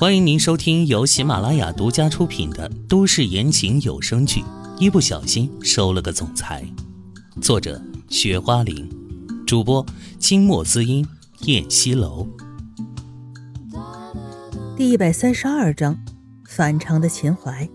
[0.00, 4.42] 欢迎您收听由喜马拉雅独家出品的都市言情有声剧
[4.78, 6.64] 《一不小心收了个总裁》，
[7.42, 8.88] 作者：雪花玲，
[9.44, 9.84] 主播：
[10.20, 11.04] 清墨滋音、
[11.46, 12.28] 燕西楼。
[14.76, 15.98] 第一百三十二章：
[16.48, 17.68] 反常的情怀。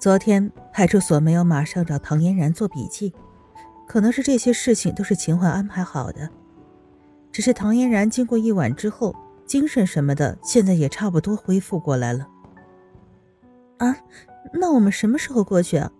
[0.00, 3.12] 昨天派出所没有马上找唐嫣然做笔记，
[3.84, 6.30] 可能是这些事情都是秦淮安排好的。
[7.32, 9.12] 只是唐嫣然经过一晚之后，
[9.44, 12.28] 精神什么的现在也差不多恢复过来了。
[13.78, 13.96] 啊，
[14.52, 15.90] 那我们什么时候过去啊？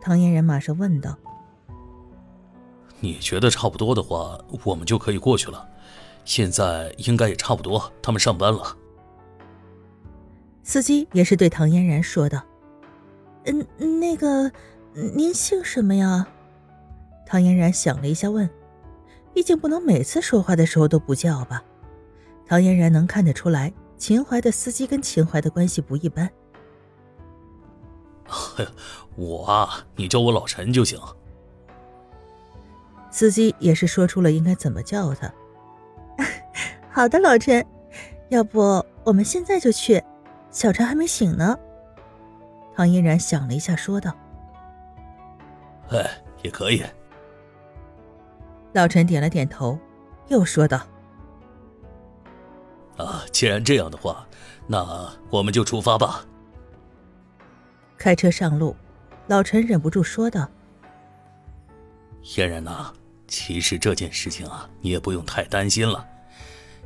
[0.00, 1.18] 唐嫣然马上问道。
[3.00, 5.68] 你觉得差不多的话，我们就可以过去了。
[6.24, 8.76] 现在应该也差不多，他们上班了。
[10.62, 12.40] 司机也是对唐嫣然说的。
[13.44, 14.50] 嗯，那个，
[14.92, 16.26] 您姓什么呀？
[17.26, 18.48] 唐嫣然想了一下，问
[19.32, 21.62] ：“毕竟不能每次说话的时候都不叫吧？”
[22.46, 26.28] 唐嫣然能看得出来，秦淮的司机跟秦淮的关系不一般。
[29.16, 30.98] 我啊，你叫我老陈就行。
[33.10, 35.32] 司机也是说出了应该怎么叫他。
[36.90, 37.64] 好的，老陈，
[38.28, 40.02] 要不我们现在就去？
[40.50, 41.56] 小陈还没醒呢。
[42.74, 44.14] 唐嫣然想了一下，说道
[45.90, 46.10] ：“哎，
[46.42, 46.82] 也可以。”
[48.72, 49.78] 老陈点了点头，
[50.28, 50.80] 又说道
[52.96, 54.26] ：“啊，既然这样的话，
[54.66, 56.24] 那我们就出发吧。”
[57.98, 58.74] 开车上路，
[59.26, 60.48] 老陈忍不住说道
[62.22, 62.92] ：“嫣然呐，
[63.26, 66.06] 其实这件事情啊，你也不用太担心了，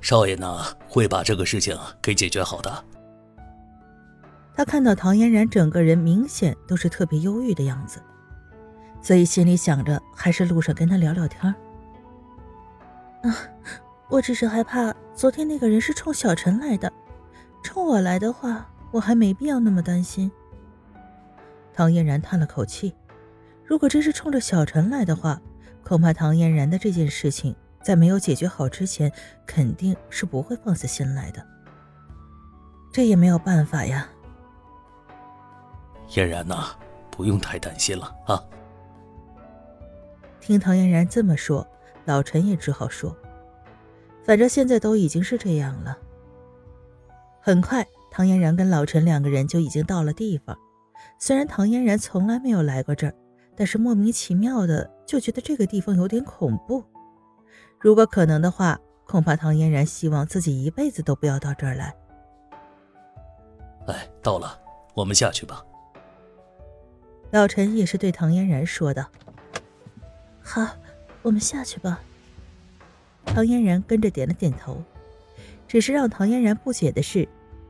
[0.00, 2.84] 少爷呢会把这个事情给解决好的。”
[4.54, 8.00] 他看到唐嫣然整个人明显都是特别忧郁的样子，
[9.00, 11.54] 所以心里想着还是路上跟他聊聊天。
[13.22, 13.34] 啊，
[14.08, 16.92] 我只是害怕昨天那个人是冲小陈来的，
[17.62, 20.30] 冲我来的话，我还没必要那么担心。
[21.72, 22.94] 唐嫣然叹了口气，
[23.64, 25.40] 如果真是冲着小陈来的话，
[25.82, 29.10] 恐怕唐嫣然的这件事情在没有解决好之前，
[29.46, 31.42] 肯定是不会放下心来的。
[32.92, 34.06] 这也没有办法呀。
[36.12, 36.76] 嫣然呐，
[37.10, 38.44] 不用太担心了啊。
[40.40, 41.66] 听唐嫣然这么说，
[42.04, 43.16] 老陈也只好说
[44.22, 45.96] ：“反正现在都已经是这样了。”
[47.40, 50.54] 很快，唐嫣然跟老陈两个人就已经到了地方。
[51.18, 53.14] 虽然唐嫣然从来没有来过这儿，
[53.56, 56.84] 但是莫名其妙的就觉得这个地方有点恐怖。
[57.80, 61.94] 如果可能的话，恐怕唐嫣然希望自己一辈子都不要到这儿来。
[63.86, 64.60] 哎，到了，
[64.94, 65.64] 我们下去吧。
[67.32, 69.06] 老陈也是对唐嫣然说的
[70.44, 70.76] ：“好，
[71.22, 72.02] 我们下去吧。”
[73.24, 74.82] 唐嫣然跟着点了点头。
[75.66, 77.26] 只是让唐嫣然不解的是，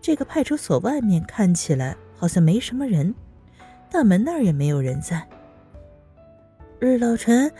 [0.00, 3.14] 这个派出所外面看起来好像没什么人，
[3.88, 5.24] 大门那儿也没有人在。
[6.98, 7.52] 老陈，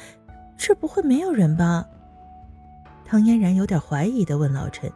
[0.56, 1.86] 这不会没有人吧？
[3.04, 4.90] 唐嫣然有点怀疑的问老陈。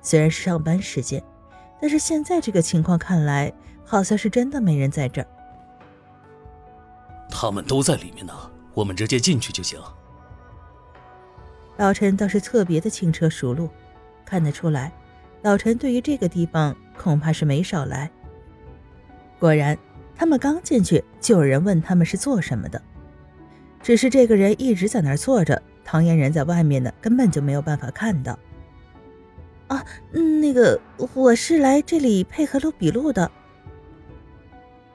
[0.00, 1.22] 虽然是上班时间，
[1.78, 3.52] 但是现在这个情况看来，
[3.84, 5.28] 好像是真的没人在这儿。
[7.34, 8.32] 他们都在里面呢，
[8.74, 9.80] 我们直接进去就行。
[11.78, 13.68] 老陈倒是特别的轻车熟路，
[14.24, 14.92] 看得出来，
[15.40, 18.10] 老陈对于这个地方恐怕是没少来。
[19.38, 19.76] 果然，
[20.14, 22.80] 他们刚进去就有人问他们是做什么的，
[23.80, 28.38] 只是这个人一直在那儿坐着，唐嫣然在外面呢，根本就没有办法看到。
[29.68, 30.78] 啊，那个，
[31.14, 33.28] 我是来这里配合录笔录的。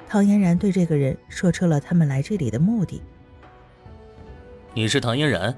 [0.09, 3.01] 唐嫣然对这个人说出了他们来这里的目的。
[4.73, 5.53] 你是唐嫣然？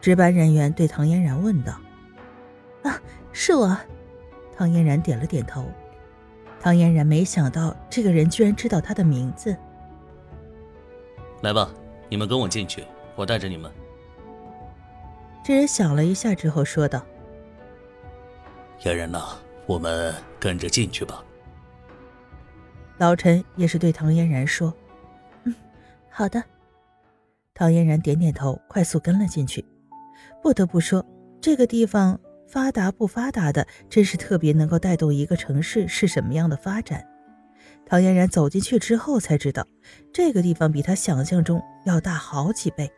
[0.00, 1.78] 值班人员对唐嫣然问道。
[2.82, 3.00] 啊，
[3.32, 3.76] 是我。
[4.56, 5.64] 唐嫣然点了点头。
[6.60, 9.56] 唐嫣然没想到这个人居然知道他的名字。
[11.42, 11.70] 来吧，
[12.08, 13.70] 你们跟我进去，我带着你们。
[15.44, 17.04] 这人想了一下之后说道
[18.78, 21.24] ：“嫣然呐，我们跟着进去吧。”
[23.02, 24.72] 老陈也是对唐嫣然说
[25.42, 25.52] ：“嗯，
[26.08, 26.40] 好的。”
[27.52, 29.64] 唐嫣然点点头，快速跟了进去。
[30.40, 31.04] 不得不说，
[31.40, 32.16] 这个地方
[32.46, 37.04] 发达不发达的，真是特别能够带动一个城市是什么样的发展。
[37.84, 39.66] 唐嫣然走进去之后才知道，
[40.12, 42.88] 这个地方比他想象中要大好几倍。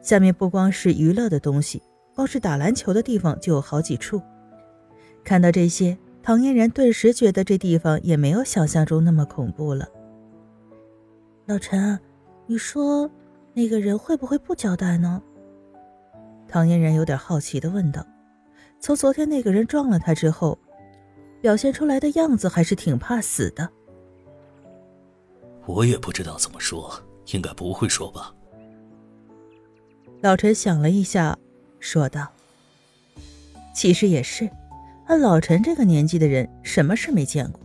[0.00, 1.82] 下面不光是娱乐的东西，
[2.14, 4.22] 光是打篮球的地方就有好几处。
[5.22, 5.94] 看到这些。
[6.24, 9.86] 唐嫣然顿时觉得这地方也没有想象中那么恐怖了。
[11.44, 12.00] 老陈，
[12.46, 13.10] 你说
[13.52, 15.22] 那个人会不会不交代呢？
[16.48, 18.02] 唐嫣然有点好奇的问道。
[18.80, 20.58] 从昨天那个人撞了他之后，
[21.42, 23.68] 表现出来的样子还是挺怕死的。
[25.66, 26.90] 我也不知道怎么说，
[27.34, 28.34] 应该不会说吧。
[30.22, 31.38] 老陈想了一下，
[31.80, 32.26] 说道
[33.76, 34.48] ：“其实也是。”
[35.06, 37.60] 按老陈这个年纪的人，什么事没见过？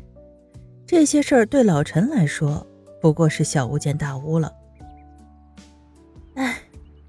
[0.85, 2.65] 这些事儿对老陈来说
[2.99, 4.51] 不过是小巫见大巫了。
[6.35, 6.59] 哎，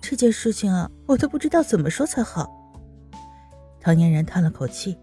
[0.01, 2.49] 这件事情啊，我都不知道怎么说才好。
[3.81, 4.97] 唐嫣然叹了口气：“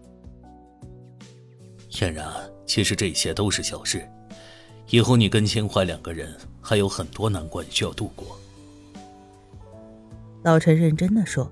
[1.90, 2.26] 嫣然，
[2.64, 4.08] 其实这些都是小事，
[4.88, 8.38] 以后你跟秦淮两个人还有很多难关需要度过。”
[10.42, 11.50] 老陈认真的说。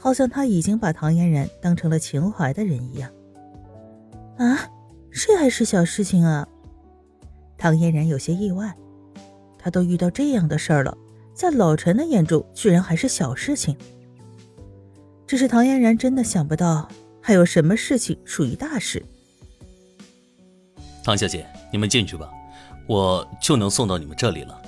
[0.00, 3.10] 好像他已经把唐嫣然当成了秦淮的人一样。
[4.38, 4.66] 啊，
[5.12, 6.48] 这还是小事情啊！
[7.58, 8.74] 唐嫣然有些意外，
[9.58, 10.96] 他都遇到这样的事儿了，
[11.34, 13.76] 在老陈的眼中居然还是小事情。
[15.26, 16.88] 只是唐嫣然真的想不到
[17.20, 19.04] 还有什么事情属于大事。
[21.04, 22.30] 唐小姐，你们进去吧，
[22.88, 24.62] 我就能送到你们这里了。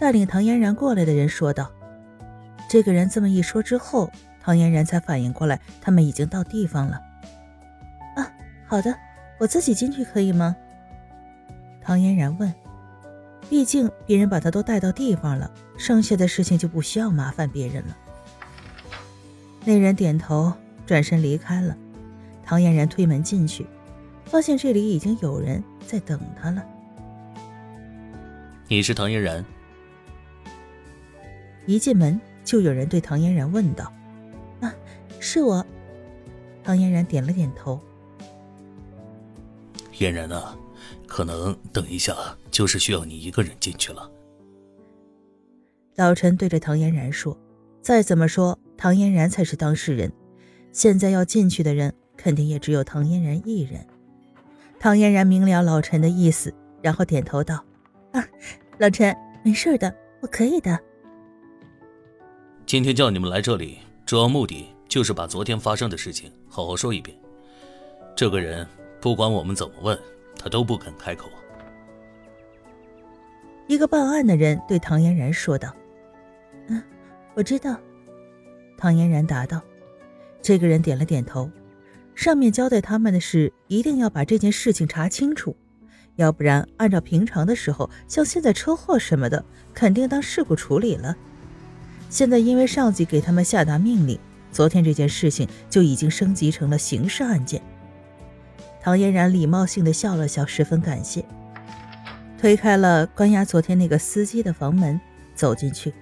[0.00, 1.70] 带领唐嫣然过来的人说道。
[2.70, 4.08] 这个人这么一说之后，
[4.40, 7.02] 唐嫣然才反应过来，他们已经到地方了。
[8.14, 8.32] 啊，
[8.64, 8.96] 好的，
[9.40, 10.54] 我自己进去可以吗？
[11.82, 12.54] 唐嫣然问。
[13.48, 17.96] 毕竟别人把他都带到地方了，剩下的事情就不需要麻烦别人了。
[19.64, 20.52] 那人点头，
[20.86, 21.76] 转身离开了。
[22.44, 23.66] 唐嫣然推门进去，
[24.26, 26.64] 发现这里已经有人在等他了。
[28.68, 29.44] 你是唐嫣然？
[31.66, 32.20] 一进门。
[32.44, 33.92] 就有人对唐嫣然问道
[34.60, 34.74] ：“啊，
[35.18, 35.64] 是我。”
[36.62, 37.80] 唐嫣然点了点头。
[39.92, 40.56] 嫣然啊，
[41.06, 42.14] 可能等一下
[42.50, 44.10] 就是需要你一个人进去了。
[45.96, 47.36] 老陈对着唐嫣然说
[47.82, 50.10] ：“再怎么说，唐嫣然才是当事人，
[50.72, 53.86] 现在要进去的人肯定也只有唐嫣然一人。”
[54.80, 57.62] 唐嫣然明了老陈的意思，然后点头道
[58.12, 58.26] ：“啊，
[58.78, 59.14] 老陈，
[59.44, 60.78] 没事的，我可以的。”
[62.70, 67.18] 今天叫你们来这里，主要目的就是把昨天发生的事情好好说一遍。
[68.14, 68.64] 这个人
[69.00, 69.98] 不管我们怎么问，
[70.38, 71.28] 他都不肯开口。
[73.66, 75.74] 一个办案的人对唐嫣然说道
[76.70, 76.80] ：“嗯，
[77.34, 77.76] 我知道。”
[78.78, 79.60] 唐嫣然答道。
[80.40, 81.50] 这个人点了点头。
[82.14, 85.56] 上面交代他们的是，一定要把这件事情查清楚，
[86.14, 89.44] 要不然按照平常的时候，像现在车祸什么的，
[89.74, 91.16] 肯定当事故处理了。
[92.10, 94.18] 现在因为上级给他们下达命令，
[94.50, 97.62] 昨天这件事情就已经升级成了刑事案件。
[98.82, 101.24] 唐嫣然礼貌性的笑了笑，十分感谢，
[102.36, 105.00] 推开了关押昨天那个司机的房门，
[105.36, 105.94] 走进去。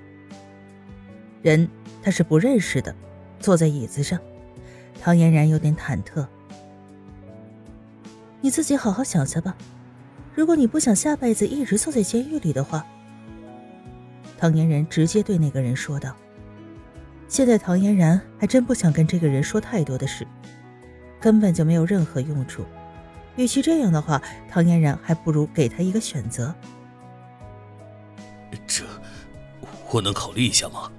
[1.43, 1.69] 人
[2.02, 2.94] 他是不认识的，
[3.38, 4.19] 坐在椅子上，
[5.02, 6.26] 唐嫣然有点忐忑。
[8.40, 9.54] 你自己好好想想吧，
[10.34, 12.87] 如果你不想下辈子一直坐在监狱里的话。
[14.38, 16.17] 唐嫣然直接对那个人说道
[17.26, 20.25] ：“现在唐嫣然还真不想跟这个人说太多的事，
[21.20, 22.64] 根本就没有任何用处。
[23.35, 26.54] 与其这样的话，唐嫣然还不如给他一个选择。
[28.66, 28.85] 这，
[29.90, 30.90] 我能考虑一下吗？”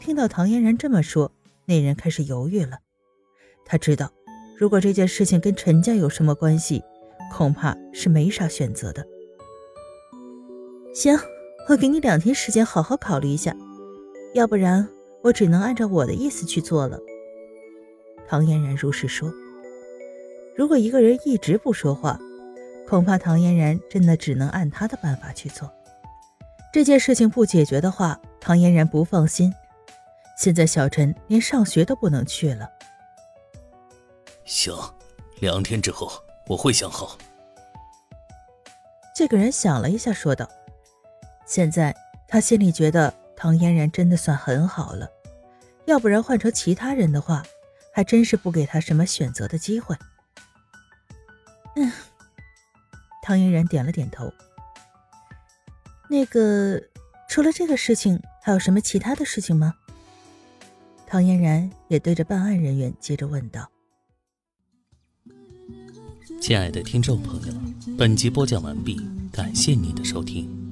[0.00, 1.30] 听到唐嫣然这么说，
[1.64, 2.78] 那人开始犹豫了。
[3.64, 4.10] 他知道，
[4.58, 6.82] 如果这件事情跟陈家有什么关系，
[7.32, 9.06] 恐怕是没啥选择的。
[10.92, 11.16] 行。
[11.68, 13.54] 我给你两天时间，好好考虑一下，
[14.34, 14.88] 要不然
[15.22, 16.98] 我只能按照我的意思去做了。”
[18.28, 19.32] 唐嫣然如是说。
[20.56, 22.18] 如果一个人一直不说话，
[22.88, 25.70] 恐怕唐嫣然真的只能按他的办法去做。
[26.72, 29.52] 这件事情不解决的话，唐嫣然不放心。
[30.38, 32.68] 现在小陈连上学都不能去了。
[34.44, 34.74] 行，
[35.40, 36.10] 两天之后
[36.46, 37.18] 我会想好。
[39.14, 40.48] 这个人想了一下，说道。
[41.56, 41.96] 现在
[42.28, 45.08] 他心里觉得唐嫣然真的算很好了，
[45.86, 47.42] 要不然换成其他人的话，
[47.94, 49.96] 还真是不给他什么选择的机会。
[51.76, 51.90] 嗯，
[53.22, 54.30] 唐嫣然点了点头。
[56.10, 56.78] 那个，
[57.26, 59.72] 除了这个事情，还有什么其他的事情吗？
[61.06, 63.66] 唐嫣然也对着办案人员接着问道。
[66.38, 67.54] 亲爱的听众朋友，
[67.96, 69.00] 本集播讲完毕，
[69.32, 70.65] 感谢您的收听。